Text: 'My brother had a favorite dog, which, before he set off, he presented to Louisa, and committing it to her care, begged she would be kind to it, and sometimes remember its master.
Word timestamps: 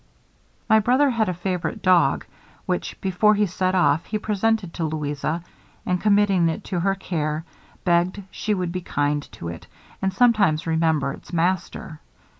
'My 0.67 0.79
brother 0.79 1.11
had 1.11 1.29
a 1.29 1.33
favorite 1.35 1.83
dog, 1.83 2.25
which, 2.65 2.99
before 3.01 3.35
he 3.35 3.45
set 3.45 3.75
off, 3.75 4.03
he 4.07 4.17
presented 4.17 4.73
to 4.73 4.83
Louisa, 4.83 5.43
and 5.85 6.01
committing 6.01 6.49
it 6.49 6.63
to 6.63 6.79
her 6.79 6.95
care, 6.95 7.45
begged 7.85 8.23
she 8.31 8.55
would 8.55 8.71
be 8.71 8.81
kind 8.81 9.21
to 9.33 9.47
it, 9.49 9.67
and 10.01 10.11
sometimes 10.11 10.65
remember 10.65 11.13
its 11.13 11.31
master. 11.31 11.99